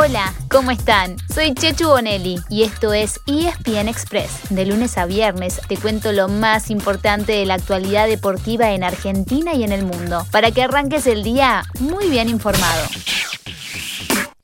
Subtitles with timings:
[0.00, 1.16] Hola, ¿cómo están?
[1.34, 4.30] Soy Chechu Bonelli y esto es ESPN Express.
[4.48, 9.54] De lunes a viernes te cuento lo más importante de la actualidad deportiva en Argentina
[9.54, 12.86] y en el mundo, para que arranques el día muy bien informado.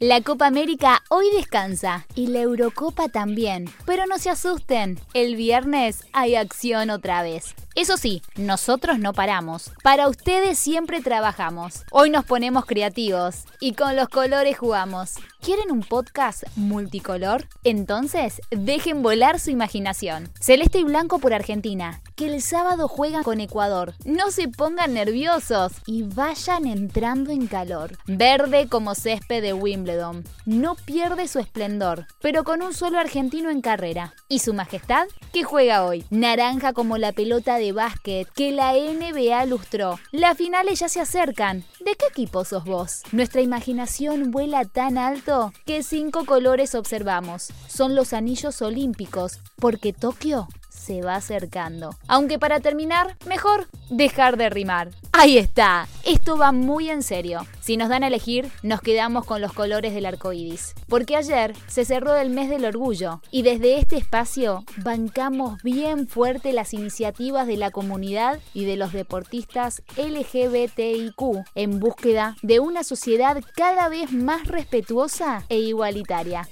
[0.00, 3.72] La Copa América hoy descansa y la Eurocopa también.
[3.86, 7.54] Pero no se asusten, el viernes hay acción otra vez.
[7.76, 9.72] Eso sí, nosotros no paramos.
[9.82, 11.82] Para ustedes siempre trabajamos.
[11.90, 15.14] Hoy nos ponemos creativos y con los colores jugamos.
[15.40, 17.48] ¿Quieren un podcast multicolor?
[17.64, 20.30] Entonces, dejen volar su imaginación.
[20.40, 23.92] Celeste y blanco por Argentina, que el sábado juegan con Ecuador.
[24.04, 27.98] No se pongan nerviosos y vayan entrando en calor.
[28.06, 30.24] Verde como césped de Wimbledon.
[30.46, 34.14] No pierde su esplendor, pero con un solo argentino en carrera.
[34.28, 35.08] ¿Y su majestad?
[35.32, 36.06] ¿Qué juega hoy?
[36.08, 39.98] Naranja como la pelota de de básquet que la NBA lustró.
[40.12, 41.64] Las finales ya se acercan.
[41.80, 43.02] ¿De qué equipo sos vos?
[43.12, 47.48] Nuestra imaginación vuela tan alto que cinco colores observamos.
[47.66, 50.46] Son los anillos olímpicos, porque Tokio
[50.84, 51.96] se va acercando.
[52.08, 54.90] Aunque para terminar, mejor dejar de rimar.
[55.12, 57.46] Ahí está, esto va muy en serio.
[57.60, 60.74] Si nos dan a elegir, nos quedamos con los colores del arco iris.
[60.88, 66.52] Porque ayer se cerró el mes del orgullo y desde este espacio bancamos bien fuerte
[66.52, 73.42] las iniciativas de la comunidad y de los deportistas LGBTIQ en búsqueda de una sociedad
[73.56, 76.48] cada vez más respetuosa e igualitaria.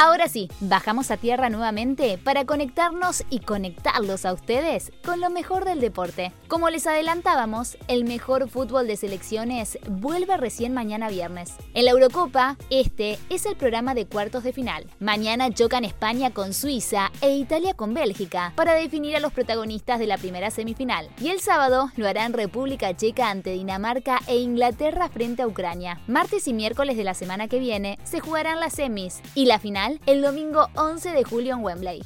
[0.00, 5.64] Ahora sí, bajamos a tierra nuevamente para conectarnos y conectarlos a ustedes con lo mejor
[5.64, 6.30] del deporte.
[6.46, 11.56] Como les adelantábamos, el mejor fútbol de selecciones vuelve recién mañana viernes.
[11.74, 14.86] En la Eurocopa, este es el programa de cuartos de final.
[15.00, 20.06] Mañana chocan España con Suiza e Italia con Bélgica para definir a los protagonistas de
[20.06, 21.10] la primera semifinal.
[21.20, 25.98] Y el sábado lo harán República Checa ante Dinamarca e Inglaterra frente a Ucrania.
[26.06, 29.87] Martes y miércoles de la semana que viene se jugarán las semis y la final
[30.06, 32.02] el domingo 11 de julio en Wembley.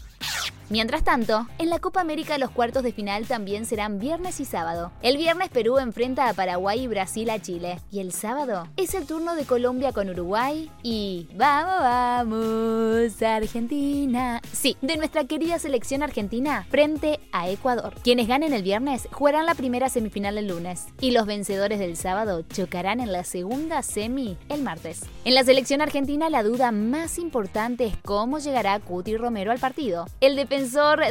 [0.72, 4.90] Mientras tanto, en la Copa América los cuartos de final también serán viernes y sábado.
[5.02, 7.78] El viernes Perú enfrenta a Paraguay y Brasil a Chile.
[7.90, 14.40] Y el sábado es el turno de Colombia con Uruguay y vamos, vamos, Argentina.
[14.50, 17.92] Sí, de nuestra querida selección argentina frente a Ecuador.
[18.02, 22.46] Quienes ganen el viernes jugarán la primera semifinal el lunes y los vencedores del sábado
[22.50, 25.02] chocarán en la segunda semi el martes.
[25.26, 30.06] En la selección argentina la duda más importante es cómo llegará Cuti Romero al partido.
[30.22, 30.34] El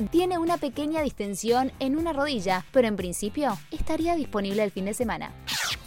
[0.09, 4.93] tiene una pequeña distensión en una rodilla, pero en principio estaría disponible el fin de
[4.93, 5.31] semana.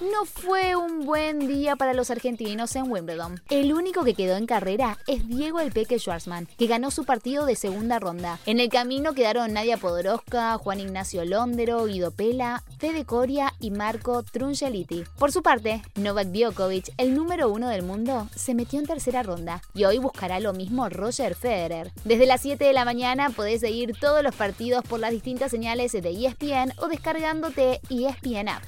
[0.01, 3.41] No fue un buen día para los argentinos en Wimbledon.
[3.49, 7.47] El único que quedó en carrera es Diego El Peque Schwarzman, que ganó su partido
[7.47, 8.41] de segunda ronda.
[8.45, 14.25] En el camino quedaron Nadia Podoroska, Juan Ignacio Londero, Guido Pela, Fede Coria y Marco
[14.25, 15.05] Trungeliti.
[15.17, 19.63] Por su parte, Novak Djokovic, el número uno del mundo, se metió en tercera ronda
[19.75, 21.93] y hoy buscará lo mismo Roger Federer.
[22.05, 25.93] Desde las 7 de la mañana podés seguir todos los partidos por las distintas señales
[25.93, 28.65] de ESPN o descargándote ESPN App.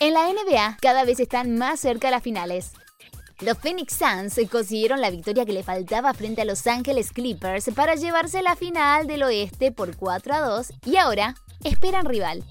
[0.00, 2.70] En la NBA, cada vez están más cerca las finales.
[3.40, 7.96] Los Phoenix Suns consiguieron la victoria que le faltaba frente a Los Angeles Clippers para
[7.96, 12.44] llevarse la final del oeste por 4 a 2 y ahora esperan rival.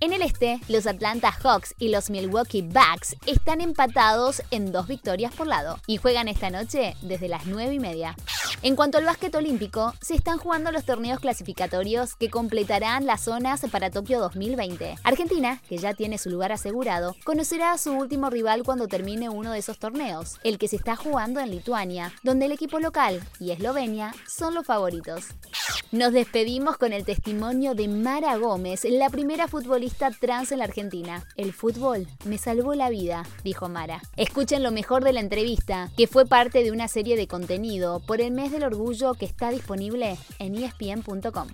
[0.00, 5.32] En el este, los Atlanta Hawks y los Milwaukee Bucks están empatados en dos victorias
[5.32, 8.16] por lado y juegan esta noche desde las 9 y media.
[8.62, 13.62] En cuanto al básquet olímpico, se están jugando los torneos clasificatorios que completarán las zonas
[13.72, 14.96] para Tokio 2020.
[15.02, 19.52] Argentina, que ya tiene su lugar asegurado, conocerá a su último rival cuando termine uno
[19.52, 23.52] de esos torneos, el que se está jugando en Lituania, donde el equipo local y
[23.52, 25.28] Eslovenia son los favoritos.
[25.90, 31.24] Nos despedimos con el testimonio de Mara Gómez, la primera futbolista trans en la Argentina.
[31.36, 34.02] El fútbol me salvó la vida, dijo Mara.
[34.16, 38.20] Escuchen lo mejor de la entrevista, que fue parte de una serie de contenido por
[38.20, 41.48] el mes del Orgullo que está disponible en espn.com.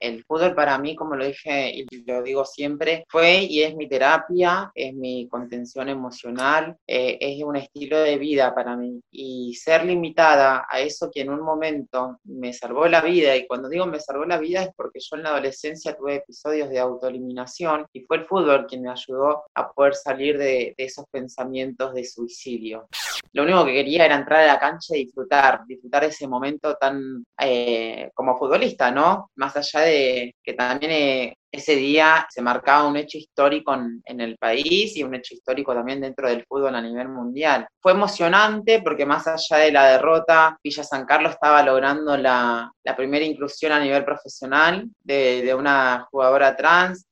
[0.00, 3.88] El fútbol para mí, como lo dije y lo digo siempre, fue y es mi
[3.88, 9.00] terapia, es mi contención emocional, eh, es un estilo de vida para mí.
[9.10, 13.68] Y ser limitada a eso que en un momento me salvó la vida, y cuando
[13.68, 17.86] digo me salvó la vida es porque yo en la adolescencia tuve episodios de autoeliminación
[17.92, 22.04] y fue el fútbol quien me ayudó a poder salir de, de esos pensamientos de
[22.04, 22.88] suicidio.
[23.32, 27.24] Lo único que quería era entrar a la cancha y disfrutar, disfrutar ese momento tan
[27.40, 29.30] eh, como futbolista, ¿no?
[29.36, 34.36] Más allá de que también eh, ese día se marcaba un hecho histórico en, el
[34.38, 37.66] país y un hecho histórico también dentro del fútbol a nivel mundial.
[37.80, 43.24] Fue emocionante porque más allá de la derrota, Villa San Carlos estaba logrando la, primera
[43.24, 47.06] inclusión a nivel profesional de, de una jugadora trans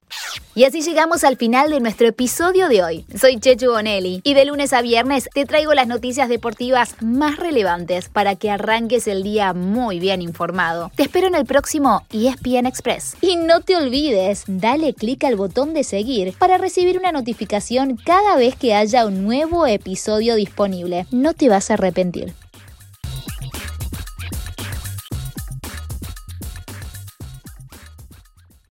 [0.58, 3.04] Y así llegamos al final de nuestro episodio de hoy.
[3.16, 8.08] Soy Chechu Bonelli y de lunes a viernes te traigo las noticias deportivas más relevantes
[8.08, 10.90] para que arranques el día muy bien informado.
[10.96, 13.16] Te espero en el próximo ESPN Express.
[13.20, 18.34] Y no te olvides, dale clic al botón de seguir para recibir una notificación cada
[18.34, 21.06] vez que haya un nuevo episodio disponible.
[21.12, 22.34] No te vas a arrepentir.